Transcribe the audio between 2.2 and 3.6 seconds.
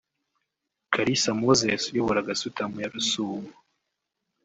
Gasutamo ya Rusumo